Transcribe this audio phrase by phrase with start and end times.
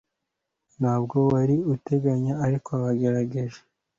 [0.79, 3.59] Ntabwo wari utunganye ariko wagerageje